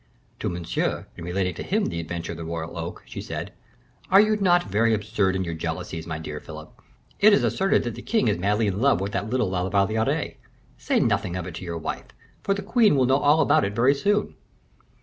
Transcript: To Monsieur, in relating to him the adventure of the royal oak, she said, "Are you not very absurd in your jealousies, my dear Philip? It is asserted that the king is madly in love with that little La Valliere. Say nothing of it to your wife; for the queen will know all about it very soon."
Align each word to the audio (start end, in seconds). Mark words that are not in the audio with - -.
To 0.39 0.49
Monsieur, 0.49 1.05
in 1.15 1.23
relating 1.23 1.53
to 1.53 1.61
him 1.61 1.85
the 1.85 1.99
adventure 1.99 2.31
of 2.31 2.39
the 2.39 2.43
royal 2.43 2.75
oak, 2.75 3.03
she 3.05 3.21
said, 3.21 3.53
"Are 4.09 4.19
you 4.19 4.35
not 4.35 4.63
very 4.63 4.95
absurd 4.95 5.35
in 5.35 5.43
your 5.43 5.53
jealousies, 5.53 6.07
my 6.07 6.17
dear 6.17 6.39
Philip? 6.39 6.71
It 7.19 7.33
is 7.33 7.43
asserted 7.43 7.83
that 7.83 7.93
the 7.93 8.01
king 8.01 8.27
is 8.27 8.39
madly 8.39 8.65
in 8.65 8.81
love 8.81 8.99
with 8.99 9.11
that 9.11 9.29
little 9.29 9.51
La 9.51 9.69
Valliere. 9.69 10.37
Say 10.75 10.99
nothing 10.99 11.35
of 11.35 11.45
it 11.45 11.53
to 11.53 11.63
your 11.65 11.77
wife; 11.77 12.07
for 12.41 12.55
the 12.55 12.63
queen 12.63 12.95
will 12.95 13.05
know 13.05 13.19
all 13.19 13.41
about 13.41 13.63
it 13.63 13.75
very 13.75 13.93
soon." 13.93 14.33